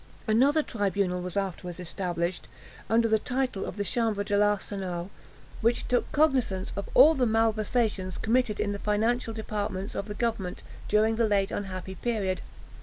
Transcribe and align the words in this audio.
[Illustration: 0.25 0.39
D'ARGENSON.] 0.39 0.43
Another 0.49 0.63
tribunal 0.63 1.21
was 1.21 1.37
afterwards 1.37 1.79
established, 1.79 2.47
under 2.89 3.07
the 3.07 3.19
title 3.19 3.65
of 3.65 3.77
the 3.77 3.83
Chambre 3.83 4.23
de 4.23 4.35
l'Arsenal, 4.35 5.11
which 5.61 5.87
took 5.87 6.11
cognisance 6.11 6.73
of 6.75 6.89
all 6.95 7.13
the 7.13 7.27
malversations 7.27 8.17
committed 8.19 8.59
in 8.59 8.71
the 8.71 8.79
financial 8.79 9.31
departments 9.31 9.93
of 9.93 10.07
the 10.07 10.15
government, 10.15 10.63
during 10.87 11.17
the 11.17 11.29
late 11.29 11.51
unhappy 11.51 11.93
period. 11.93 12.41